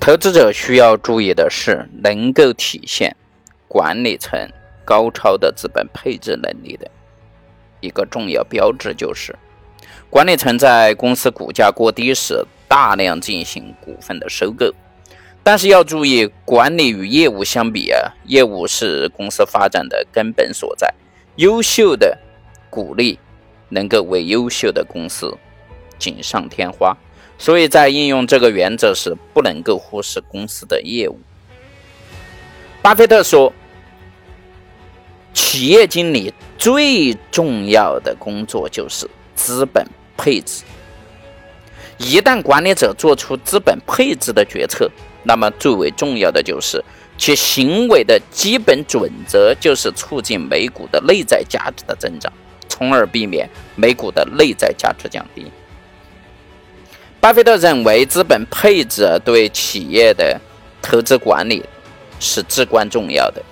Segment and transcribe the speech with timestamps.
[0.00, 3.14] 投资者需要注意的是，能够体现
[3.68, 4.50] 管理层
[4.82, 6.90] 高超的资本配置能力的
[7.80, 9.36] 一个重要标志，就是
[10.08, 14.74] 管理层在公司股价过低时大量进行股份的收购。
[15.42, 20.92] 但是要注意，管理与业务相比啊，业务是公司发展的根本所在。
[21.36, 22.18] 优秀的
[22.70, 23.18] 鼓励
[23.68, 25.36] 能够为优秀的公司
[25.98, 26.96] 锦上添花。
[27.40, 31.18] 所以在应用这个原则时，不能够忽视公司的业务。
[32.82, 33.50] 巴菲特说
[35.32, 39.86] ：“企业经理最重要的工作就是资本
[40.18, 40.64] 配置。
[41.96, 44.90] 一旦管理者做出资本配置的决策，
[45.22, 46.84] 那么最为重要的就是
[47.16, 52.30] 其行为的基本准则就是促进美股的内在价值的增长，
[52.68, 55.50] 从而避免美股的内在价值降低。”
[57.20, 60.40] 巴菲特认为，资本配置对企业的
[60.80, 61.62] 投资管理
[62.18, 63.42] 是至关重要的。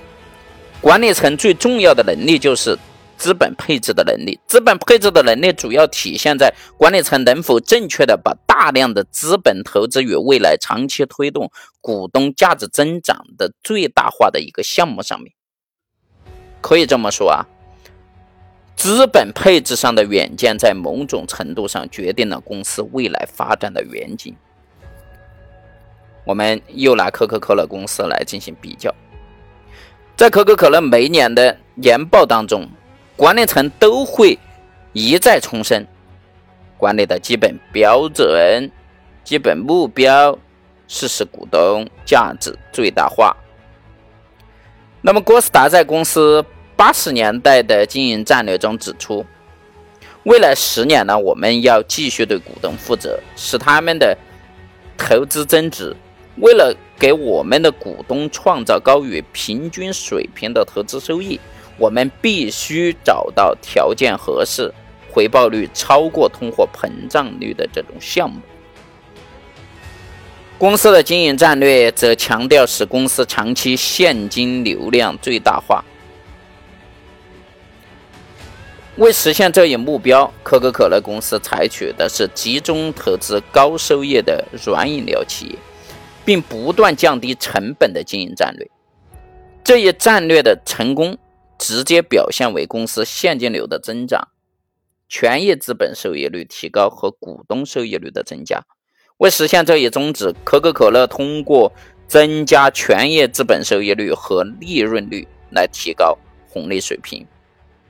[0.81, 2.78] 管理层最重要的能力就是
[3.19, 4.41] 资本配置的能力。
[4.47, 11.50] 资本配置的能力主要体现在管理层能否正确的把大量的资本投资于未来长期推动
[11.83, 15.34] 股东价值增长的最大化的一个项目上面。
[16.62, 17.45] 可以这么说啊。
[18.89, 24.34] 资本配置上的远见，在某种程度上决定了公司未来发展的远景。
[26.25, 28.94] 我们又拿可口可乐公司来进行比较，
[30.16, 32.66] 在可口可乐每年的年报当中，
[33.14, 34.39] 管理层都会
[34.94, 35.86] 一再重申
[36.78, 38.70] 管理的基本标准、
[39.22, 40.39] 基本目标
[40.86, 43.36] 是使股东价值最大化。
[45.03, 46.42] 那么，郭士达在公司。
[46.79, 49.27] 八十年代的经营战略中指出，
[50.23, 54.17] 未来十年呢，我们要继续对股东负责，使他们的
[54.97, 55.97] 投资增值。
[56.37, 61.41] 为了给我们的股东创造高于平均水平的投资收益，
[61.78, 64.72] 我们必须找到条件合适、
[65.10, 68.41] 回报率超过通货膨胀率的这种项目。
[70.59, 75.84] 公司的经营战略则强调使公司长期现金流量最大化。
[78.98, 85.59] 为实现这一目标，可口可乐公司采取的是集中投资高收益的软饮料企业，
[86.25, 88.69] 并不断降低成本的经营战略。
[89.62, 91.16] 这一战略的成功，
[91.60, 94.26] 直接表现为公司现金流的增长、
[95.09, 98.65] 权益资本收益率提高和股东收益率的增加。
[99.19, 101.72] 为实现这一宗旨，可口可乐通过
[102.09, 107.25] 增加权益资本收益率和利润率来提高红利水平。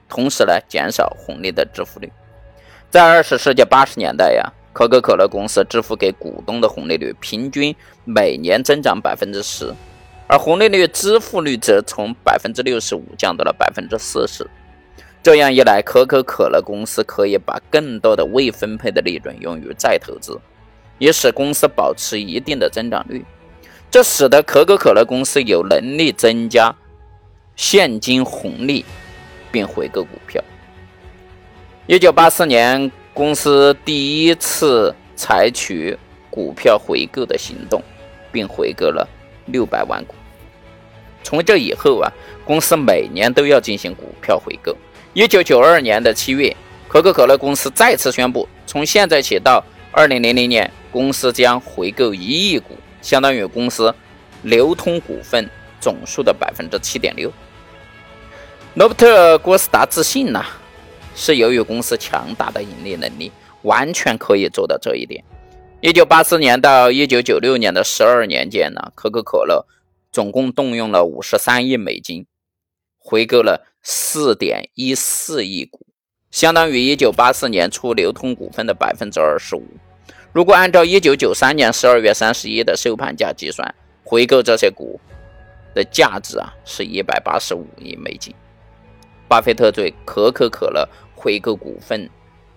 [0.09, 2.11] 同时呢，减少红利的支付率。
[2.91, 7.75] 在二十世纪八十年代呀，可口可乐公司支付给股东的红利率平均
[8.05, 9.75] 每年增长百分之十，
[10.27, 14.49] 而红利率支付率则从百分之六十五降到了百分之四十。
[15.23, 20.41] 这样一来，可口可乐公司可以把更多的未分配的利润用于再投资，
[20.97, 23.23] 也使公司保持一定的增长率。
[23.91, 26.75] 这使得可口可乐公司有能力增加
[27.57, 28.85] 现金红利。
[29.51, 30.43] 并回购股票。
[31.87, 35.97] 一九八四年，公司第一次采取
[36.31, 37.83] 股票回购的行动，
[38.31, 39.09] 并回购了
[39.47, 40.15] 六百万股。
[41.25, 42.13] 从这以后啊，
[42.45, 44.77] 公司每年都要进行股票回购。
[45.15, 46.55] 一九九二年的七月，
[46.87, 53.93] 可口可乐公司再次宣布，从现在起到二零零零年，公司将回购一亿股，相当于公司
[54.43, 55.49] 流通股份
[55.81, 57.33] 总数的百分之七点六。
[58.79, 60.47] 罗伯特·郭斯达自信呐，
[61.17, 65.25] 是由于公司强大的盈利能力，完全可以做到这一点。
[65.81, 69.67] 一九八四年到一九九六年的十二年间呢，可口可乐
[70.13, 72.25] 总共动用了五十三亿美金，
[72.99, 75.85] 回购了四点一四亿股，
[76.31, 79.67] 相当于一九八四年初流通股份的百分之二十五。
[80.33, 83.75] 如果按照一九九三年十二月三十一的收盘价计算，
[84.05, 85.01] 回购这些股
[85.75, 88.33] 的价值啊，是一百八十五亿美金。
[89.29, 92.09] 巴菲特对可口可乐回购股份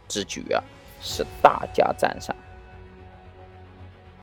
[0.07, 0.63] 之举啊，
[1.01, 2.35] 是大加赞赏。